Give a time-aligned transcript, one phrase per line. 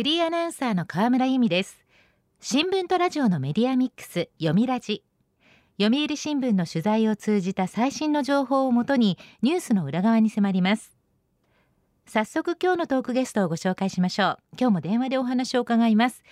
[0.00, 1.84] フリーアナウンサーの河村由美です。
[2.40, 5.04] 新聞とラジオのメディアミックス読みラジ。
[5.78, 10.96] 読売新聞の取材を通じた最新の情報をもとにニュースの裏側に迫ります。
[12.06, 14.38] 早速今日のトークゲストをご紹介しましょう。
[14.58, 16.22] 今日も電話でお話を伺います。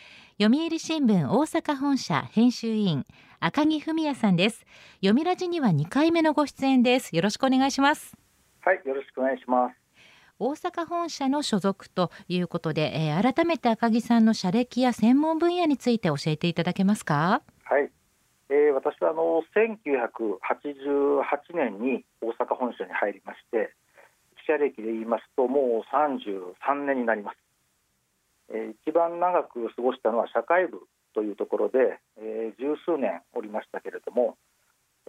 [0.40, 3.04] 読売新聞大阪本社編集員
[3.38, 4.64] 赤木文也さんです。
[5.02, 7.14] 読みラジには2回目のご出演です。
[7.14, 8.16] よろしくお願いします。
[8.60, 9.87] はいよろしくお願いします。
[10.40, 17.42] 大阪本社の所属ということで、えー、改めて赤木さんの社歴や専門分野について教えていただけますか？
[17.64, 17.90] はい、
[18.48, 20.38] えー、私はあの1988
[21.54, 23.74] 年に大阪本社に入りまして
[24.46, 27.36] 記者歴で言いますともう33年になります、
[28.50, 30.82] えー、一番長く過ごしたのは社会部
[31.14, 34.36] というところで、えー、十数年おりましたけれども、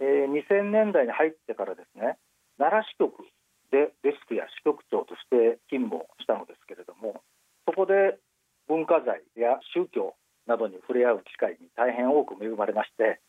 [0.00, 2.18] えー、2000年代に入ってからですね
[2.58, 3.24] 奈良支局
[3.70, 7.22] でデスクや支局長として勤務をしたのですけれども
[7.66, 8.18] そこで
[8.68, 10.14] 文化財や宗教
[10.46, 13.20] などに触れ合う機会に大変多く恵まれまして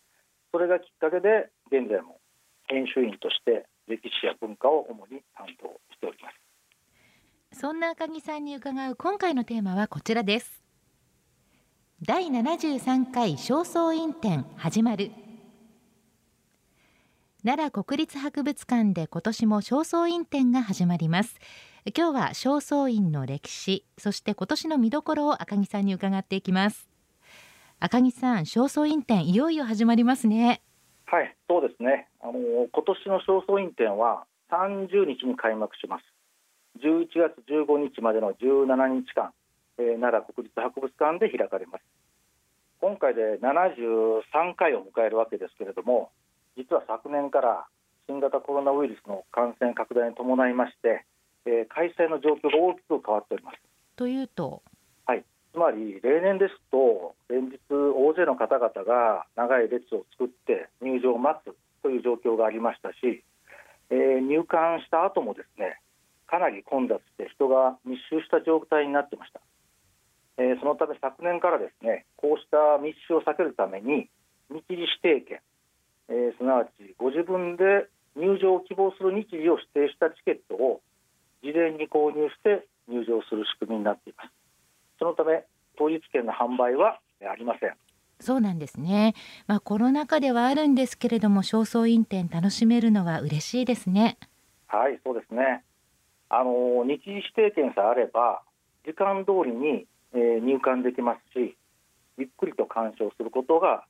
[0.51, 2.17] それがきっかけで現在も
[2.67, 7.59] 研修員として歴史や文化を主に担当しております。
[7.59, 10.63] そんな赤木さんに伺う今回のテーマはこちらです。
[12.01, 15.11] 第73回正倉院展始まる。
[17.43, 21.39] 奈良国立博物館で今年も正倉院展が始まります。
[21.97, 26.87] 今日は正倉院の歴史そして今年の見どころを赤木さんに伺っていきます。
[27.79, 30.61] 赤木さん正倉院展いよいよ始まりますね。
[31.05, 32.09] はいそうですね。
[32.21, 32.33] あの
[32.71, 36.03] 今年の正倉院展は30日に開幕します。
[36.77, 39.33] 11月15日までの17日間、
[39.79, 41.81] えー、奈良国立博物館で開かれます。
[42.81, 46.11] 今回で73回を迎えるわけですけれども
[46.57, 47.65] 実は昨年から
[48.07, 51.05] 新型コロナウイルスの感染拡大に伴いまして、
[51.45, 53.57] えー、開催の状況が大きく変わっております。
[53.95, 54.61] というと、
[55.05, 63.23] はい、つまり例年ですと連日大勢の方々が長い列を作って入場を待つという状況がありましたし、
[63.89, 65.79] えー、入館した後もですね
[66.27, 69.41] かなり混雑して人が密集した状態になってました、
[70.37, 74.07] えー、そのため昨年からですねこうした密集を避けるために
[74.49, 75.39] 日時指定券
[76.11, 80.81] えー、すなわちご自分で入場を希望する日時を指定したチケットを
[81.41, 84.29] 事前に購入して入場する仕組みになっています。
[84.99, 85.45] そのため
[85.77, 87.75] 当日券の販売はありません。
[88.19, 89.15] そうなんですね。
[89.47, 94.17] まあコロナ禍ではあるんですけれども正倉院展楽しめるのは嬉しいですね。
[94.67, 95.63] はいそうですね。
[96.27, 98.41] あの日時指定券さえあれば
[98.85, 101.55] 時間通りに、えー、入館できますし
[102.17, 103.85] ゆっくりと鑑賞することが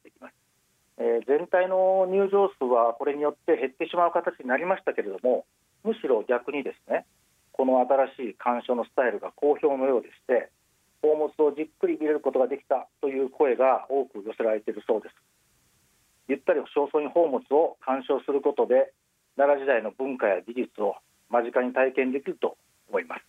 [1.02, 5.46] えー、全体の入場数はこれによって減ってしまう形になりましたけれども
[5.84, 7.06] むしろ逆にですね
[7.52, 10.54] この新しい鑑賞のスタイルが好評のようでして
[11.02, 15.16] 宝物をじっくり見れることができたという声が多く寄せられているそうです。
[16.28, 18.94] ゆったり正倉院宝物を鑑賞することで
[19.36, 20.96] 奈良時代の文化や技術を
[21.30, 22.58] 間近に体験できると
[22.88, 23.26] 思います。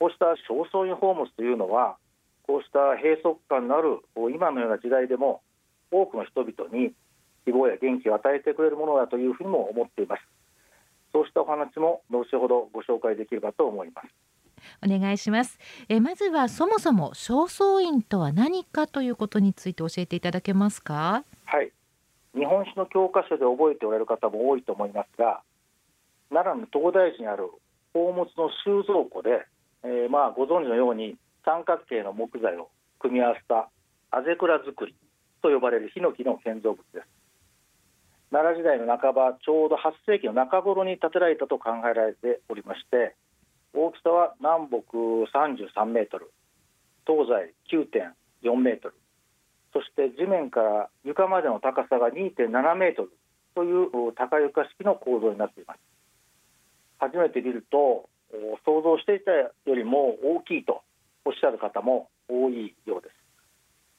[0.00, 1.98] こうした正倉院宝物というのは
[2.46, 4.00] こうした閉塞感のある
[4.34, 5.42] 今のような時代でも
[5.90, 6.92] 多くの人々に
[7.44, 10.22] 希望や元気を与えてくれるものだというふうにも思っています。
[11.12, 14.08] そうしたお話も後ほどご紹介できればと思います。
[14.84, 15.58] お願いします。
[15.88, 21.24] えまずはそもそも正倉院とは何かということについて教えていただけますか？
[21.44, 21.70] はい。
[22.34, 25.42] 日本史の教科書で覚えておられる方も多いと思いますが
[26.30, 27.48] 奈良の東大寺にある
[27.92, 29.46] 宝物の収蔵庫で、
[29.84, 31.14] えー、まあご存知のように
[31.44, 33.70] 三角形の木材を組み合わせた
[34.10, 34.96] あぜ倉作り
[35.44, 37.06] と呼ばれるヒノキの建造物です。
[38.32, 43.14] 奈良時代の半ばちょうど8世紀の中頃に建てられたと考えられておりまして
[43.74, 44.96] 大きさは南北
[45.30, 46.32] 33メートル
[47.06, 47.54] 東西
[48.42, 48.94] 9.4メートル
[49.72, 53.12] そして地面から床までの高さが2.7メートル
[53.54, 55.80] という高床式の構造になっています。
[56.98, 58.08] 初めて見ると
[58.64, 60.82] 想像していたよりも大きいと
[61.24, 63.23] おっしゃる方も多いようです。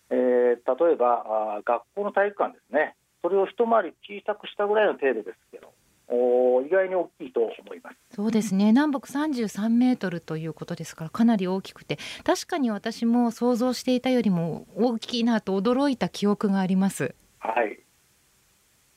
[0.10, 1.26] えー、例えば
[1.58, 2.96] あ学校の体育館ですね。
[3.22, 5.74] それを一回り小さくしたぐらいの程度ですけど
[6.08, 7.98] お意外に大きいと思います。
[8.12, 8.68] そうですね。
[8.68, 17.16] 南北33メートルということですからかなり大きくて確かに私も想像していたよりも大きいなと驚いた記憶があります。
[17.40, 17.80] はい。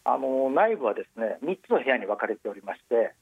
[0.08, 3.12] あの内部はですね3つの部屋に分かれておりまして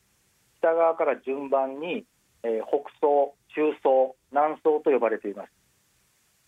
[0.61, 2.05] 北側から順番に、
[2.45, 5.51] えー、北層中層南層と呼ばれています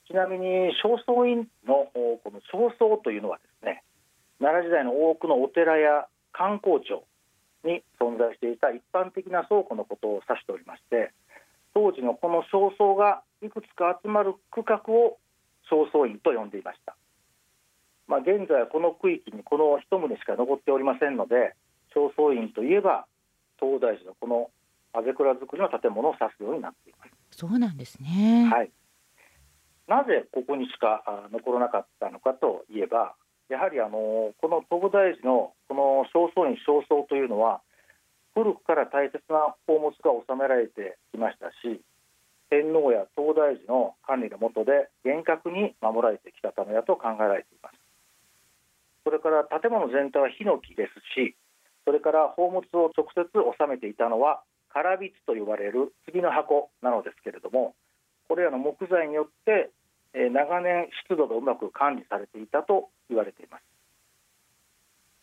[0.09, 3.85] ちなみに正倉院のこの正倉というのはですね
[4.41, 7.05] 奈良時代の多くのお寺や観光庁
[7.63, 11.13] に存在していた一般的な倉庫のことを指しておりまして
[11.75, 15.19] 当時のこの焦燥がいくつか集まる区画を
[15.69, 16.97] 焦燥院と呼んでいました。
[18.09, 21.53] まあ、現在はこの区域にこの一棟しか残っておりませんので
[21.93, 23.05] 正倉院といえば
[23.61, 24.51] 東大寺のこの
[24.95, 27.13] あぜ倉造りの建物を指すようになっています。
[27.37, 28.49] そうなんですね。
[28.51, 28.71] はい
[29.89, 31.03] なぜここにしか
[31.33, 33.15] 残らなかったのかといえば
[33.49, 37.61] やはりあのこの東大寺のこの正倉院正倉というのは
[38.35, 41.81] 古くから大切な宝物が収められてきましたし
[42.51, 47.77] 天皇や東大寺の管理の下で厳格に守られてきたためだと考えられています。
[49.05, 51.35] それから建物全体はヒノキですし
[51.87, 57.75] それから宝物を直接収めていたのは唐びつと呼ばれる杉の箱なのですけれども
[58.29, 59.71] これらの木材によって
[60.31, 63.63] 長年湿度がうまく管理されていたと言われています。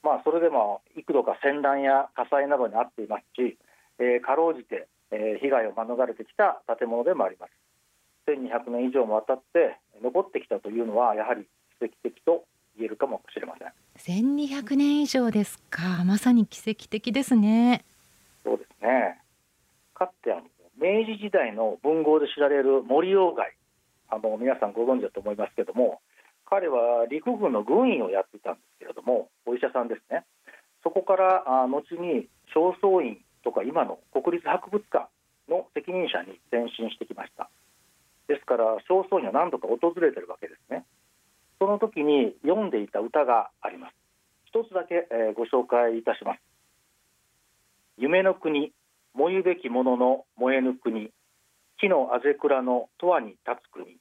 [0.04, 3.58] まあそれでも幾度か戦乱や火災などに遭っていますし、
[4.00, 7.52] えー、かろうじて、えー、被害を免れてきた建物でもあります。
[8.28, 11.48] 1200年以上もわたって残ってきたというのはやはり
[11.80, 12.46] 奇跡的と
[12.78, 13.72] 言えるかもしれません。
[13.98, 16.04] 1200年以上ですか。
[16.06, 17.84] まさに奇跡的ですね。
[18.44, 19.22] そうですね。
[19.94, 20.44] かつてあの
[20.78, 23.54] 明治時代の文豪で知られる森鴎外
[24.10, 26.02] あの皆さんご存知だと思いますけども
[26.46, 30.24] 彼は陸軍の軍員をやっていたんですけれどもお医者さんですね。
[30.84, 35.10] そこからあ後に正倉院とか今の国立博物館
[35.50, 37.50] の責任者に転身してきました。
[38.28, 40.86] ですから正倉院は何度か訪れてるわけですね。
[41.60, 43.96] その時に読んでいた歌があります。
[44.46, 46.40] 一つだけ、えー、ご紹介いたします。
[47.98, 48.72] 夢の国
[49.16, 51.12] 燃ゆべきものの燃えぬ国。
[51.78, 53.98] 木のあぜ倉のとわに立つ国。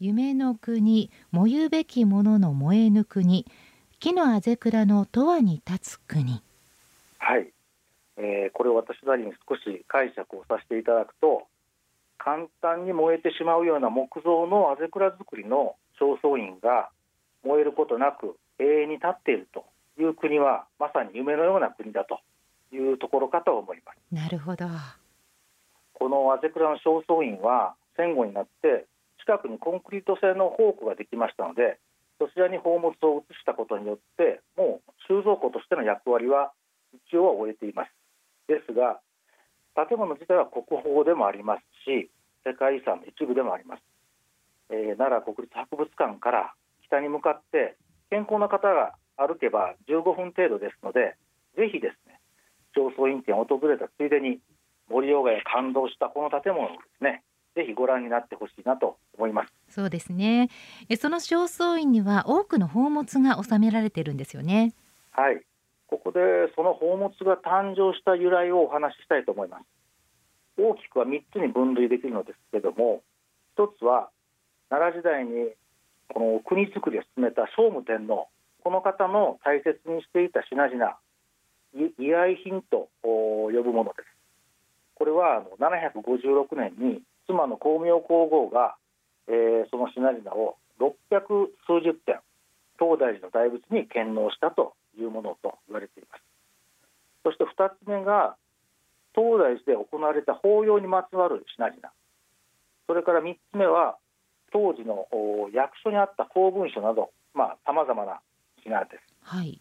[0.00, 3.46] 夢の国燃ゆべきものの燃えぬ国。
[3.98, 6.40] 木のあぜ倉のとわに立つ国。
[7.18, 7.48] はい、
[8.16, 11.48] えー、これを私なりに少し解釈をさせていただくと
[12.16, 16.90] 簡単に燃えてしまうような木造のあぜ倉作りの正倉院が
[17.44, 19.64] 燃えることなく永遠に立っていると
[20.00, 22.20] いう国はまさに夢のような国だと
[22.72, 23.98] いうところかと思います。
[24.12, 24.66] なるほど
[25.98, 28.86] このアゼクラの正倉院は戦後になって
[29.18, 31.78] 近くにコンクリート製の宝庫ができましたので
[32.18, 36.52] そちらに宝物を移したことによってもう収蔵庫としての役割は
[37.10, 37.90] 一応は終えています。
[38.46, 39.00] ですが
[39.74, 42.10] 建物自体は国宝でもありますし
[42.46, 43.82] 世界遺産の一部でもあります。
[44.70, 46.54] えー、奈良国立博物館から
[46.86, 47.76] 北に向かって
[48.10, 51.16] 健康な方が歩けば15分程度ですので
[51.56, 52.20] ぜひですね
[52.76, 54.38] 上層院展を訪れたついでに
[54.98, 57.22] 森鴎外が感動したこの建物をですね。
[57.54, 59.52] ぜひご覧になってほしいなと思います。
[59.68, 60.48] そうですね。
[60.88, 64.74] えその正倉院には多くの宝物が収められているんですよね。
[65.12, 65.42] はい。
[65.86, 66.20] ここで
[66.54, 69.64] その宝物が誕生した由来をお話ししたいと思います。
[70.58, 73.02] 大きくは3つに分類できるのですけども
[73.54, 74.10] 一つは
[74.68, 75.50] 奈良時代に
[76.12, 78.28] この国づくりを進めた聖武天皇。
[78.64, 80.98] この方の大切にしていた品々
[81.74, 84.17] 遺愛品と呼ぶものです
[84.98, 88.74] これは756年に妻の光明皇后が、
[89.28, 92.18] えー、その品々を600数十点
[92.78, 96.22] 東大寺の大仏に献納したというものと言われています。
[97.24, 98.36] そして2つ目が
[99.14, 101.78] 東大寺で行われた法要にまつわる品々。
[102.86, 103.98] それから3つ目は
[104.52, 105.06] 当時の
[105.52, 108.20] 役所にあった公文書などさまざ、まな
[108.62, 109.60] 品です、はい。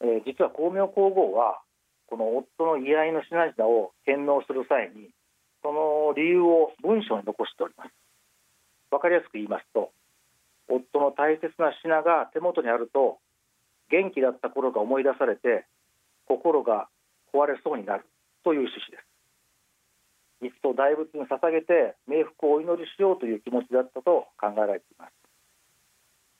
[0.00, 1.60] えー、実は光明皇后は
[2.06, 5.10] この夫の居合の品々を献納する際に
[5.62, 7.90] その理由を文書に残しております。
[8.90, 9.90] わかりやすく言いますと
[10.68, 13.18] 夫の大切な品が手元にあると
[13.90, 15.66] 元気だった頃が思い出されて
[16.26, 16.88] 心が
[17.32, 18.04] 壊れそうになる
[18.44, 19.06] という趣旨です。
[20.46, 25.12] いつと大仏に捧げて冥福をお祈りしようという気持ちだったと考えられています。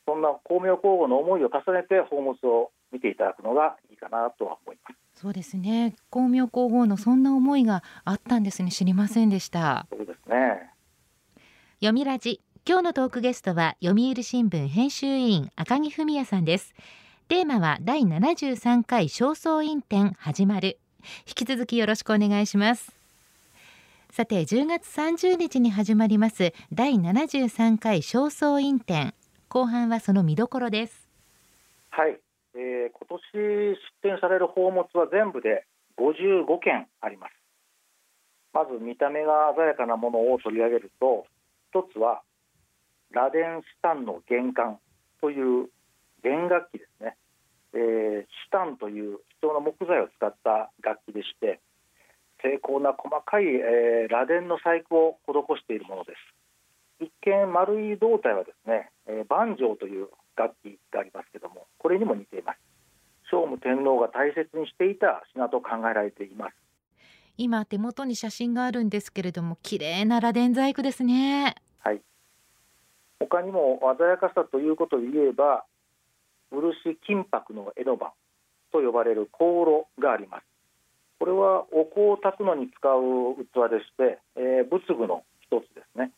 [0.06, 5.21] そんな光明皇后の思いを重ねて宝物を見ていただくのがいいかなとは思います。
[5.21, 5.95] そうですね。
[6.11, 8.71] 光明皇后のそんな思いがあったんですね。
[8.71, 9.87] 知りませんでした。
[9.90, 10.71] そうですね。
[11.81, 12.40] 読みラジ。
[12.69, 16.75] 今日のトークゲストは読売新聞編集委員赤木文也さんです。
[17.28, 20.78] テーマは第73回正倉院展始まる。
[21.26, 22.95] 引き続きよろしくお願いします。
[24.11, 29.14] さて10月30日に始まります第73回正倉院展。
[29.49, 31.09] 後半はその見どころです。
[31.90, 32.19] はい、
[32.57, 35.67] えー、今年出展される宝物は全部で
[36.01, 37.33] 55件あります。
[38.53, 41.27] まず見た目が鮮やかなものを取り上げると
[41.69, 42.23] 一つは
[43.13, 44.79] 螺鈿シタンの玄関
[45.21, 45.69] という
[46.25, 47.17] 弦楽器ですね、
[47.75, 51.61] えー、シタンという貴重な木材を使った楽器でして
[52.43, 57.05] 精巧な細かい、えー、螺鈿の細工を施しているものです。
[57.05, 62.59] 一見丸い胴体はですね、えー、万丈という楽器がありますけどもこれにも似ています。
[63.31, 66.55] 聖武天皇が大切にしていた品と考えられています。
[67.37, 71.55] 今手元に写真があるんですけれども綺麗な螺鈿細工ですね。
[71.81, 72.00] はい。
[73.19, 75.64] 他にも鮮やかさということで言えば
[76.50, 78.11] 漆金箔の江戸版
[78.73, 80.45] と呼ばれる香炉があります。
[81.19, 86.12] これはお香を炊くのに使う器でして、えー、仏具の一つですね、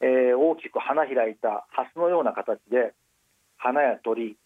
[0.00, 2.94] えー、大きく花開いた蓮のような形で
[3.56, 4.36] 花や鳥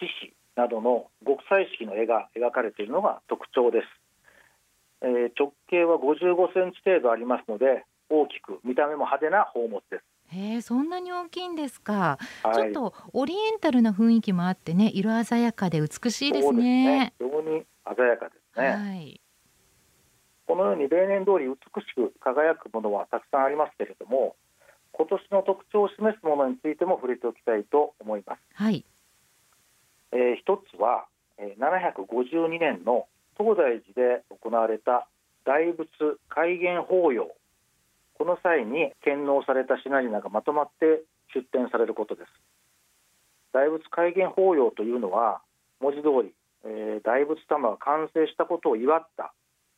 [0.00, 3.86] 獅子などの極彩色の絵が描かれているのが特徴です、
[5.02, 10.04] えー、直径は55センチ程度ありますので大きく見た目も派手な宝物です。
[10.32, 17.12] へえ、そんなに大きいんですか、はい、ちょっとオリエンタルな雰囲気もあってね、色鮮やかで美しいですね。
[17.18, 17.28] すね。
[17.28, 17.64] 非常に
[17.96, 18.68] 鮮やかですね。
[18.68, 19.20] はい、
[20.46, 24.36] このように例年通り美しく輝くものはたくさんありますけれども、
[25.00, 28.40] 今年の特徴を示すものについても触れておきたいと思います。
[28.52, 28.84] はい。
[30.12, 31.06] えー、一つは、
[31.38, 33.06] えー、752年の
[33.38, 35.08] 東大寺で行われた
[35.46, 35.88] 大仏
[36.28, 37.32] 開元法要
[38.18, 41.00] この際に献納された品々がまとまって
[41.32, 42.28] 出展されることです
[43.54, 45.40] 大仏開元法要というのは
[45.80, 46.34] 文字通り、
[46.66, 49.32] えー、大仏様が完成したことを祝った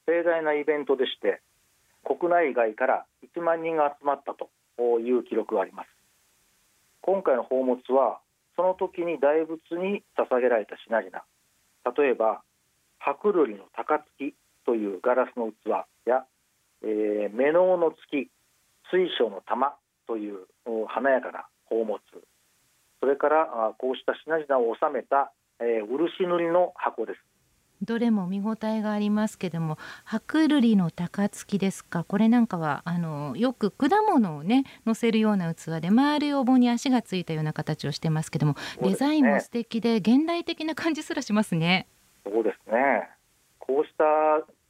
[0.06, 1.40] 盛大なイベントでして
[2.02, 5.88] 国内外から1万人が集まったという記録があります。
[7.02, 8.20] 今回の宝物は
[8.56, 11.22] その時に大仏に捧げられた品々。
[11.96, 12.42] 例えば
[12.98, 16.24] 白瑠璃の高槻というガラスの器や
[16.82, 18.28] えー、目のの月
[18.90, 19.74] 水晶の玉
[20.06, 20.46] という
[20.88, 22.00] 華やかな宝物。
[23.00, 27.31] それからこうした品々を収めた、えー、漆塗りの箱です。
[27.82, 32.04] どれも見応えがありますけども白瑠璃の高槻ですか？
[32.04, 41.88] これなんかはあのよく果物をね乗せるような器で丸いお盆に足がついたような形をしてますけども、ね、デザインも素敵で現代的な感じすらしますね。
[42.24, 43.08] そうですね。
[43.58, 44.04] こうした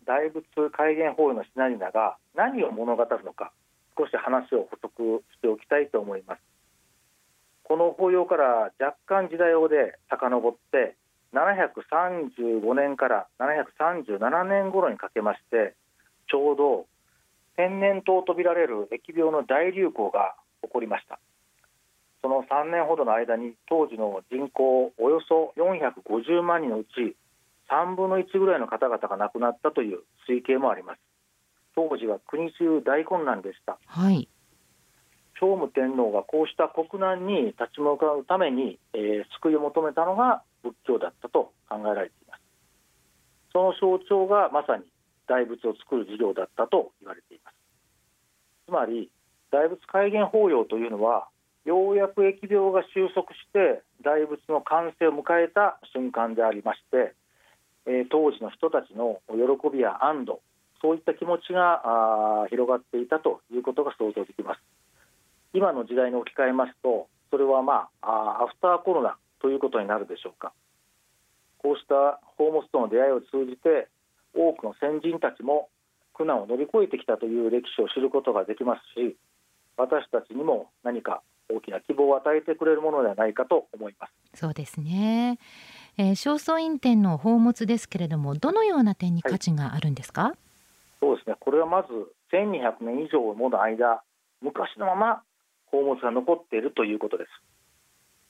[0.06, 3.52] 大仏開元法要の品々が何を物語るのか
[3.98, 6.40] 少し話を補足しておきたいと思います。
[7.64, 10.96] この法要から若干時代をで遡って
[11.34, 15.74] 735年から737年頃にかけまして
[16.30, 16.86] ちょうど
[17.56, 21.18] 天然痘とみられる疫病の大流行が起こりました。
[22.22, 27.16] その3年ほどの間に当時の人口およそ450万人のうち
[27.68, 31.00] 3分の1ぐらいの方々が亡くなったという推計もあります。
[31.74, 34.28] 当時は国中大混乱でした、はい、
[35.40, 42.40] 聖武天皇がこうした国難に立ち向かうために、えー、救いを求めたのが仏教だったと考えられています。
[43.52, 44.84] その象徴がまさに
[45.26, 47.54] 大仏を作る事業だったと言われています。
[48.66, 49.10] つまり
[49.50, 51.28] 大仏開元法要というのは
[51.64, 57.14] ようやく疫病が収束して大仏の完成を迎えた瞬間でありまして
[57.86, 60.40] え、当時の人たちの喜びや安堵
[60.80, 64.60] そういった気持ちがあ広がっていたということが想像できます。
[65.54, 70.52] 今の時代に置き換えますとそれはまあアフターコロナということになるでしょうか。
[71.58, 73.88] こうした宝物との出会いを通じて
[74.34, 75.68] 多くの先人たちも
[76.14, 79.16] 苦難を乗り越えてきたという歴史を知ることができますし
[79.76, 84.12] 私たちにも何か大きな希望を与えてくれるものではないかと思います。
[84.34, 85.38] そうですね。
[85.98, 90.32] えー、正倉院展の宝物ですけれどもどのような点に価値があるんですか、はい、
[91.00, 91.36] そうですね。
[91.38, 91.88] これはまず
[92.32, 94.02] 1200年以上もの間
[94.40, 95.22] 昔のまま
[95.66, 97.51] 宝物が残っているということです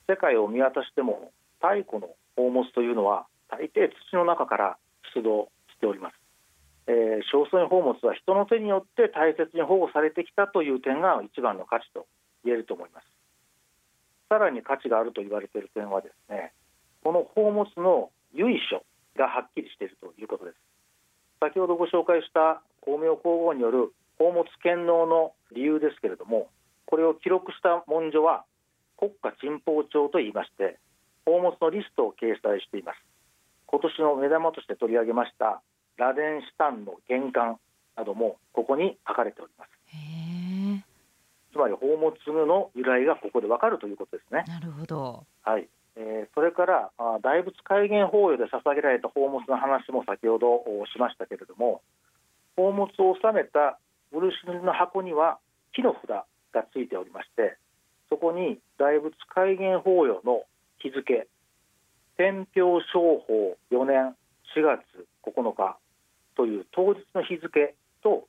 [0.07, 1.31] 世界を見渡しても
[1.61, 4.77] 太古の宝物というのは大抵土の中から
[5.15, 6.13] 出土しております、
[6.87, 12.05] えー、正倉院宝物は人の手によって大切に保護されてきたという点が一番の価値と
[12.43, 13.07] 言えると思います。
[14.27, 16.51] さらに価値があると言われている点はですね
[17.03, 18.83] この宝物の由緒
[19.15, 20.57] がはっきりしているということです。
[21.39, 26.47] 先ほどご紹介した光明皇后による宝物献納の理由ですけれども
[26.85, 28.45] これを記録した文書は
[29.03, 30.79] 国家珍宝帳といいまして
[31.25, 32.99] 宝物のリストを掲載しています。
[33.67, 35.61] 今年の目玉として取り上げました
[35.97, 37.59] 螺鈿シタンの玄関
[37.97, 39.69] などもここに書かれております。
[41.51, 42.15] つまり宝物
[42.47, 44.45] の由来がここでわかるということですね。
[44.47, 45.25] なるほど。
[45.43, 45.67] はい。
[45.95, 51.81] えー、それからあ大仏開元法要で捧げられた宝物の話も先ほどしましたけれども
[52.55, 53.77] 宝物を収めた
[54.11, 55.37] 漆塗りの箱には
[55.75, 56.25] 木の札が
[56.71, 57.57] ついておりまして
[58.13, 60.43] そこに大仏開元法要の
[60.77, 61.25] 日付
[62.15, 64.13] 天平正法4年
[64.53, 64.85] 4月
[65.25, 65.79] 9日
[66.37, 68.27] という当日の日付と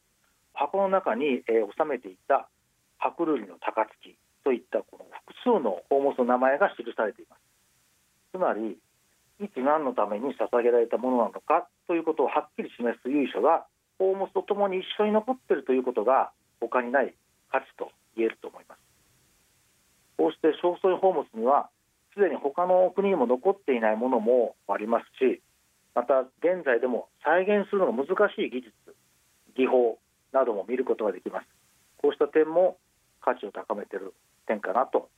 [0.55, 2.49] 箱の中に、えー、収めていた
[2.97, 7.41] 白瑠璃の高槻といったこの複数の宝物の名前が記されています。
[8.33, 8.79] つまり
[9.45, 13.67] いつ何のために捧げられたものなのかということをはっきり示す由緒が
[13.99, 17.13] 宝物とともに一緒に残っているということが他にない
[17.53, 18.94] 価値と言えると思います。
[20.35, 21.71] して正倉院宝物には
[22.15, 25.41] すでに他の国にも残っていないものもありますし
[25.95, 28.75] また現在でも再現するのが難しい技術
[29.57, 29.99] 技法
[30.33, 31.47] なども見ることができます。
[31.99, 32.77] こうした点も
[33.23, 34.13] 価値を高めている
[34.47, 35.09] 点かなと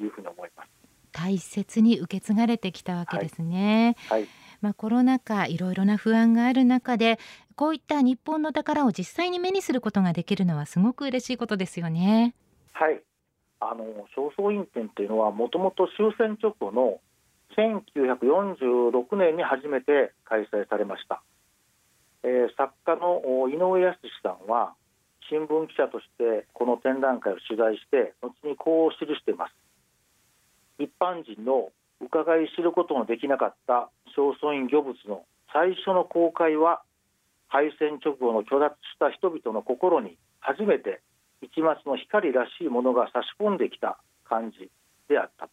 [0.00, 0.68] いうふうに思います。
[1.12, 4.28] 大切に受け継がれてきたわけですね、はい、はい、
[4.60, 7.20] まあ、コロナ禍いろいろな不安がある中で
[7.54, 12.34] こういった日本の宝を実際に目にすることができるのはすごく嬉しいことですよね。
[12.72, 13.00] はい
[13.60, 17.00] あの正倉院展というのはもともと終戦直後の
[17.56, 21.22] 1946年に初めて開催されました、
[22.22, 24.74] えー、作家の井上康さんは
[25.30, 29.54] 新聞記者としてこの展覧会を取材して後にこう記しています。
[30.78, 31.70] 一般人の
[32.00, 36.82] 伺い知ることのできなかった正倉院御物の最初の公開は
[37.48, 41.00] 敗戦直後の虚脱した人々の心に初めて
[41.42, 44.70] 一末の光らしいものが差し込んできた感じ
[45.08, 45.50] であったと。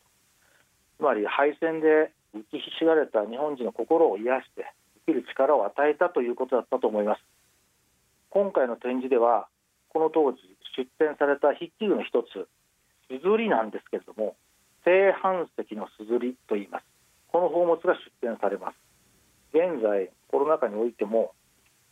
[0.97, 4.71] つまり敗戦で浮きひしがれた日本人の心を癒して
[5.07, 7.21] 生きる力を与えたということだったと思います。
[8.29, 9.47] 今回の展示では
[9.89, 10.39] この当時
[10.77, 12.47] 出展された筆記具の一つ
[13.09, 14.35] すずりなんですけれども
[14.85, 16.85] 正反石のすずりと言います。
[17.27, 18.77] この宝物が出展されます。
[19.53, 21.33] 現在コロナ禍においても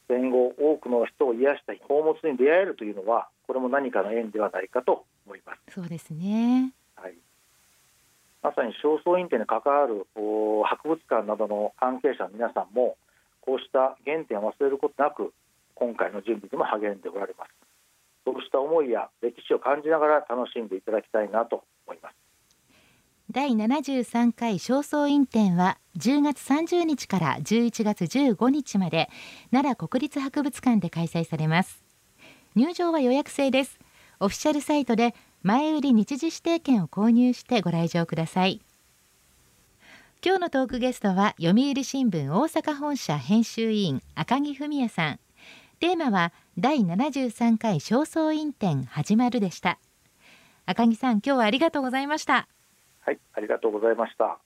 [0.09, 5.75] 戦後多くの人を癒した宝物に出会えるというのはこれも何かの縁ではないかと思います。
[5.75, 6.73] そうですね。
[6.95, 7.13] はい。
[8.41, 12.97] まさに正倉院展に関わる博物館などの関係者の皆さんも
[13.41, 15.31] こうした原点を忘れることなく
[15.75, 17.59] 今回の準備にも励んでおられます。
[18.25, 22.28] そうした思いや歴史を感じながら楽しんでいただきたいなと思います
[23.31, 29.07] 第73回正倉院展は10月30日から11月15日まで
[29.51, 31.83] 奈良国立博物館で開催されます。
[32.55, 33.77] 入場は予約制です。
[34.19, 38.61] オフィシャルサイトで前売り日時指定券を購入してご来場ください。
[40.25, 45.19] 今日のトークゲストは読売新聞大阪本社編集委員赤木文也さん。
[45.79, 49.77] テーマは第73回正倉院展始まるでした。
[50.65, 52.47] 赤木さん今日はありがとうございました。
[53.09, 54.37] はいありがとうございました。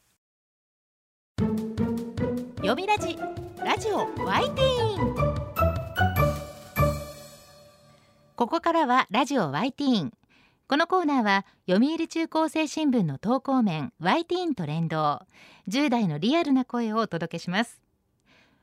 [2.58, 3.18] 読みラジ
[3.62, 5.16] ラジオワイティーン。
[8.38, 10.14] ここからはラジオワイティーン。
[10.70, 15.20] このコーナーは読売中高生新聞の投稿面ワイティーンと連動。
[15.68, 17.83] 10代のリアルな声をお届けします。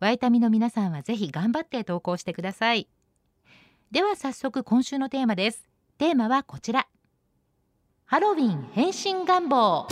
[0.00, 2.88] ワイタミの皆さんはぜひ頑張って投稿してください。
[3.90, 5.68] では早速今週のテーマです。
[5.98, 6.86] テーマはこちら。
[8.06, 9.86] ハロウィン変身願望。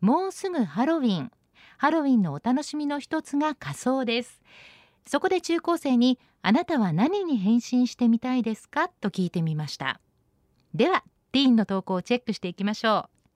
[0.00, 1.32] もうすぐハロウィン。
[1.78, 4.40] ハロウィンのお楽しみの一つが仮装です。
[5.04, 10.00] そこで中高生にあなたは何に変身してみたいですかと聞いてみました。
[10.74, 11.02] では
[11.32, 13.34] ティーンの投稿をチェックしていきましょう。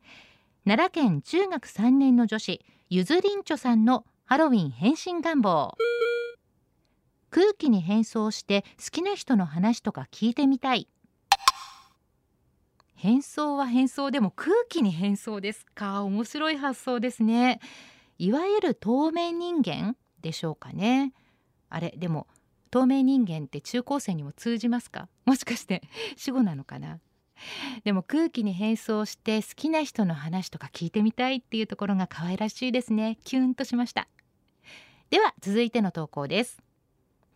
[0.64, 5.76] 奈良県中学3年の女子ゆずりんちょさんのハロウィン変身願望。
[7.28, 10.88] 空気に変装して好きな人の話とか聞いてみたい。
[12.94, 16.02] 変装は変装でも空気に変装ですか？
[16.02, 17.60] 面白い発想ですね。
[18.16, 21.12] いわゆる透明人間でしょうかね。
[21.68, 22.26] あれでも
[22.70, 25.10] 透明人間って中高生にも通じますか？
[25.26, 25.82] もしかして
[26.16, 27.00] 死語なのかな？
[27.84, 33.18] でも空気に変装して好きな人の話とか聞いてみたいっていうところが可愛らしいですね。
[33.24, 34.08] キュンとしました。
[35.10, 36.62] では続いての投稿です。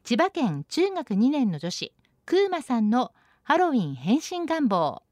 [0.05, 1.93] 千葉県中学2年の女子
[2.27, 3.12] クーマさんの
[3.43, 5.03] ハロウィン変身願望。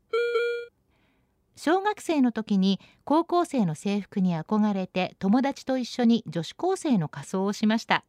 [1.57, 8.05] 小学生の時に高校生の制服に憧れて友達と一緒に女子高生の仮装をしました。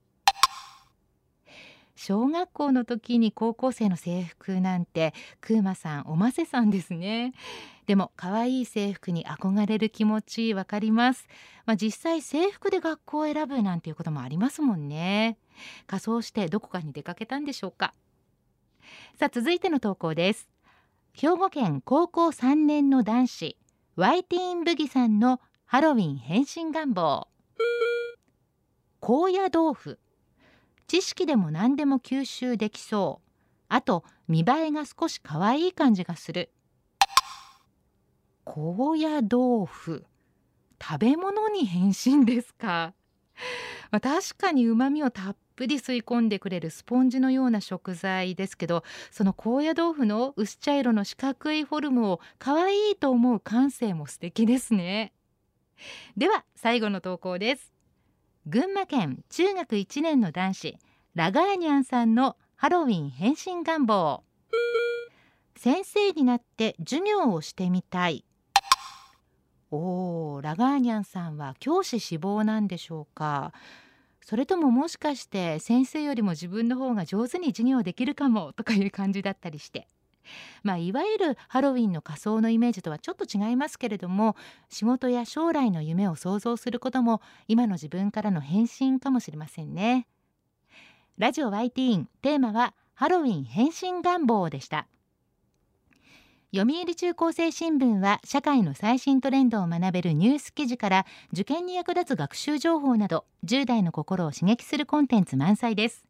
[2.03, 7.31] 小学校の時に高校生の制服なんてクーマさんおませさんですね。
[7.85, 11.27] でも可愛い制服に憧れる気持ちわかります、
[11.67, 15.37] まあ、実際制服で学校を選ぶなんていうこともありますもんね。
[15.85, 17.93] 仮装してどこかに出かけたんでしょうか。
[19.19, 20.49] さあ続いての投稿です。
[21.13, 23.57] 兵庫県高校3年の男子
[23.95, 27.27] ワイティーンブギさんのハロウィン変身願望。
[28.99, 29.99] 高野豆腐。
[30.91, 33.29] 知識でも何でも吸収できそう。
[33.69, 36.51] あと見栄えが少し可愛い感じがする。
[38.43, 40.03] 高野豆腐。
[40.83, 42.93] 食べ物に変身ですか、
[43.89, 55.13] まあ、確かに旨味をたっぷり吸い込んでくれるスポンジのような食材ですけどその高野豆腐の薄茶色の四角いフォルムを可愛いと思う感性も素敵ですね。
[56.17, 57.80] では最後の投稿です。
[58.47, 60.77] 群馬県中学1年の男子
[61.13, 64.23] ラガーニャンさんのハロウィン変身願望。
[65.55, 68.25] 先生になって授業をしてみたい。
[69.69, 73.53] おーラガーニャンさんは教師志望なんでしょうか。
[74.25, 79.87] それとももしかして先生よりも自分の方が上手に授業できるかもとかいう感じだったりして。
[80.63, 84.35] まあ、いわゆるハロウィンの仮装のイメージとはちょっと違いますけれども
[84.69, 90.07] 仕事や将来の夢を想像することも今の自分からの変身かもしれませんね。
[91.17, 94.87] ラジオ YT テーマはハロウィン変身願望でした。
[96.53, 106.05] 読売中高生新聞は社会の最新トレンドを学べるニュース記事から受験に役立つ学習情報など10代の心を刺激するコンテンツ満載です。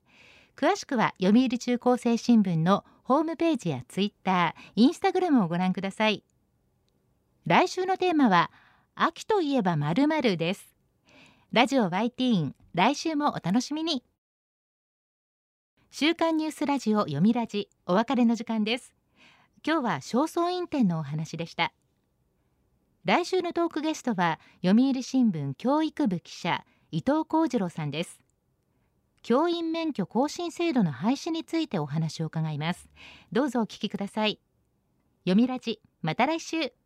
[0.55, 6.23] 詳しくは読売中高生新聞のホームページやツイッター、インスタグラムをご覧ください。
[7.45, 8.49] 来週のテーマは
[8.95, 10.73] 秋といえばまるまるです。
[11.51, 14.01] ラジオ YT 来週もお楽しみに。
[15.89, 18.93] 週刊ニュースラジオ読みラジお別れの時間です。
[19.67, 21.73] 今日は正倉院展のお話でした。
[23.03, 28.20] 来週のトークゲストは読売新聞教育部記者伊藤幸次郎さんです。
[29.23, 32.89] 教員免許更新制度の廃止についてお話を伺います。
[33.31, 34.39] どうぞお聞きください。
[35.23, 36.80] 読みラジまた来週。